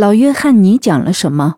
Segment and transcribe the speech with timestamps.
[0.00, 1.56] 老约翰尼讲了什么？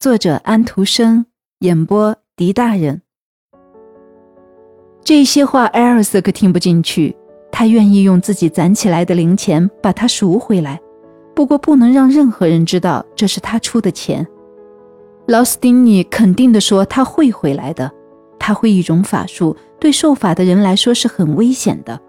[0.00, 1.26] 作者安徒生，
[1.60, 3.02] 演播狄大人。
[5.04, 7.16] 这些话艾尔斯可听不进去，
[7.52, 10.80] 他愿意用自己攒起来的零钱把它赎回来，
[11.32, 14.26] 不过不能让任何人知道这是他出的钱。
[15.28, 17.88] 劳斯丁尼肯定地说他会回来的，
[18.40, 22.00] 他会一种法术，对受法的人来说是很危险的，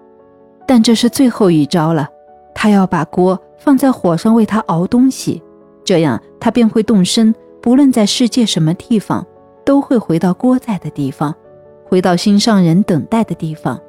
[0.65, 2.09] 但这是最后一招了。
[2.55, 5.39] 他要把锅放在火上为他熬东西，
[5.84, 9.23] 这样他便会动身，不论在世界什么地方，
[9.63, 11.34] 都会回到锅在的地方。
[11.85, 13.80] 回到心上人等待的地方，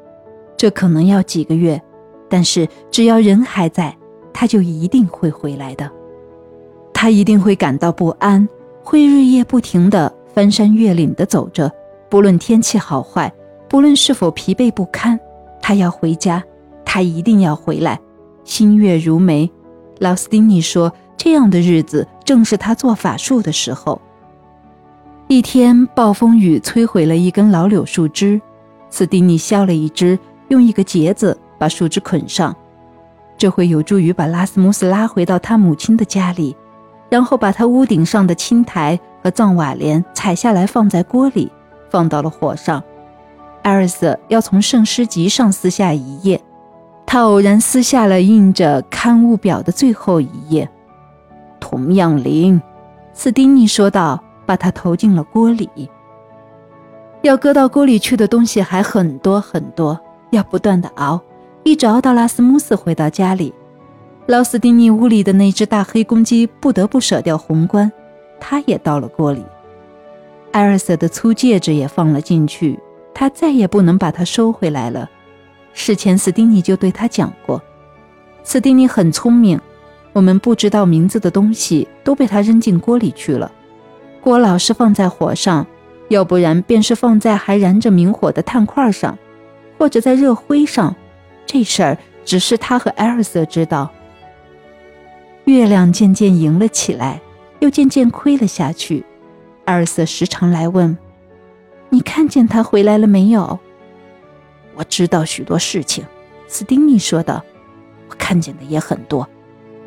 [0.58, 1.80] 这可能要几个月，
[2.28, 3.96] 但是只要人还在，
[4.30, 5.90] 他就一定会回来的。
[6.92, 8.46] 他一定会感到不安，
[8.84, 11.72] 会日夜不停地翻山越岭地走着，
[12.10, 13.32] 不论天气好坏，
[13.68, 15.18] 不论是否疲惫不堪，
[15.62, 16.44] 他要回家，
[16.84, 17.98] 他一定要回来。
[18.44, 19.48] 心月如眉，
[20.02, 24.00] 劳斯丁尼说：“这样的日子正是他做法术的时候。”
[25.28, 28.40] 一天，暴风雨摧毁了一根老柳树枝，
[28.90, 30.18] 斯丁尼削了一枝，
[30.48, 32.54] 用一个结子把树枝捆上，
[33.38, 36.56] 这会有助于把拉斯穆斯拉回到他母亲的家里，
[37.08, 41.48] 然后把他屋顶上的青苔和藏瓦帘采下来放在锅里，
[41.88, 42.82] 放到了火上。
[43.62, 46.42] 艾尔斯要从圣诗集上撕下一页，
[47.12, 50.66] 他偶然撕下了印着刊物表的最后一页。
[51.60, 52.58] 同样灵，
[53.12, 54.18] 斯丁尼说道。
[54.44, 55.70] 把它投进了锅里。
[57.22, 59.98] 要搁到锅里去的东西还很多很多，
[60.30, 61.20] 要不断的熬，
[61.62, 63.54] 一直熬到拉斯穆斯回到家里。
[64.26, 67.90] 劳斯丁尼屋里的那只大黑公鸡不得不舍掉红冠，
[68.40, 69.44] 它也到了锅里。
[70.50, 72.78] 艾尔瑟的粗戒指也放了进去，
[73.14, 75.08] 他再也不能把它收回来了。
[75.74, 77.60] 事前斯丁尼就对他讲过，
[78.44, 79.60] 斯丁尼很聪明，
[80.12, 83.50] 我们不知道名字的东西都被他扔进锅里去了。
[84.20, 85.66] 锅老是放在火上，
[86.08, 89.18] 要不然便是放在还燃着明火的炭块上，
[89.78, 90.94] 或者在热灰上。
[91.46, 93.90] 这事儿只是他和艾尔瑟知道。
[95.44, 97.20] 月亮渐渐盈了起来，
[97.58, 99.04] 又渐渐亏了下去。
[99.64, 100.96] 艾尔瑟时常来问
[101.90, 103.58] ：“你看见他回来了没有？”
[104.74, 106.04] 我知道许多事情，
[106.46, 107.42] 斯丁尼说道。
[108.08, 109.26] 我看见的也很多，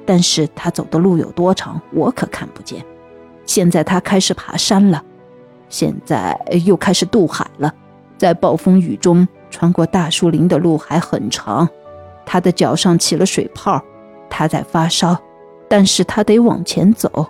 [0.04, 2.84] 但是他走的路有多长，我可看不见。
[3.46, 5.04] 现在他开始爬山了，
[5.70, 6.36] 现在
[6.66, 7.72] 又开始渡海了。
[8.18, 11.70] 在暴风雨中穿过大树林的路还很长，
[12.26, 13.80] 他的脚上起了水泡，
[14.28, 15.16] 他在发烧，
[15.68, 17.28] 但是他得往前走。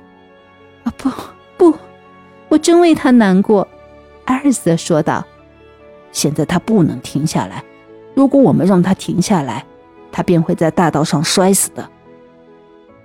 [0.85, 1.11] 啊，不
[1.57, 1.77] 不，
[2.47, 3.67] 我真为他难过。”
[4.25, 5.25] 艾尔瑟说道。
[6.15, 7.61] “现在他不能停下来，
[8.15, 9.65] 如果我们让他停下来，
[10.13, 11.89] 他便会在大道上摔死的。”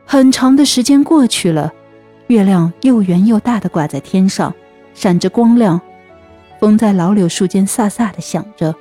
[0.06, 1.72] 很长的时间过去了。
[2.28, 4.54] 月亮又圆又大的挂在天上，
[4.94, 5.80] 闪着光亮。
[6.60, 8.72] 风在老柳树间飒飒的响着，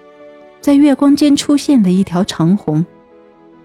[0.62, 2.86] 在月光间出现了一条长虹。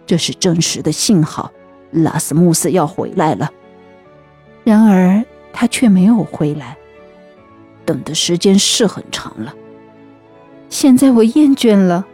[0.06, 1.52] 这是证实的信号，
[1.90, 3.50] 拉斯穆斯要回来了。
[4.64, 5.22] 然而
[5.52, 6.78] 他却没有回来。
[7.84, 9.54] 等的时间是很长了。
[10.74, 12.04] 现在我厌倦了，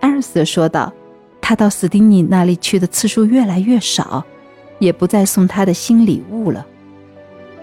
[0.00, 0.92] 艾尔斯说道。
[1.40, 4.24] 他到斯丁尼那里去的次数越来越少，
[4.80, 6.66] 也不再送他的新礼物了。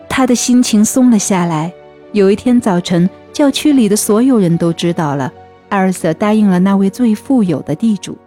[0.07, 1.73] 他的心情松了下来。
[2.13, 5.29] 有一天早晨，教区里的所有人都知道了，
[5.67, 8.17] 艾尔瑟答应了那位最富有的地主。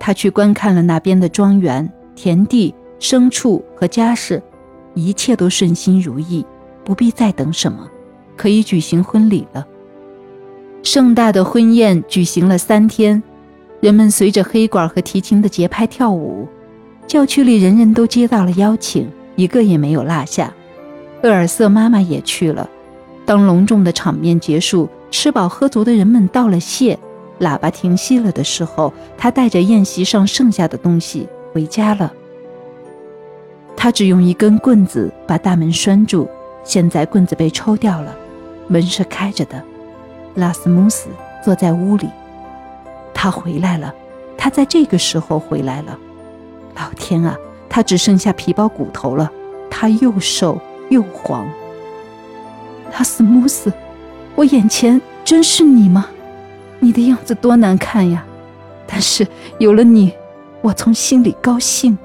[0.00, 4.42] 他去观看了那边的庄园、田地、牲畜和家事，
[4.94, 6.44] 一切都顺心如意，
[6.84, 7.88] 不必再等什么，
[8.36, 9.64] 可以举行婚礼了。
[10.82, 13.22] 盛大的婚宴举行了三天，
[13.80, 16.48] 人们随着黑管和提琴的节拍跳舞，
[17.06, 20.52] 教区里人人都接到了邀请，一个也没有落下。
[21.22, 22.68] 厄尔瑟妈妈也去了。
[23.24, 26.98] 当隆重的场面结束，吃饱喝足的人们道了谢，
[27.38, 32.12] 喇叭停息了的时候，他带着宴席上剩下的东西回家了。
[33.76, 36.28] 他只用一根棍子把大门拴住，
[36.64, 38.16] 现在棍子被抽掉了，
[38.66, 39.62] 门是开着的。
[40.34, 41.08] 拉斯穆斯
[41.44, 42.08] 坐在屋里，
[43.12, 43.94] 他回来了，
[44.36, 45.98] 他在这个时候回来了。
[46.74, 47.36] 老天啊，
[47.68, 49.30] 他只剩下皮包骨头了，
[49.70, 50.60] 他又瘦。
[50.90, 51.48] 又黄。
[52.92, 53.72] 拉斯穆斯，
[54.34, 56.06] 我眼前真是你吗？
[56.80, 58.22] 你的样子多难看呀！
[58.86, 59.26] 但是
[59.58, 60.12] 有了你，
[60.60, 61.96] 我从心里高兴。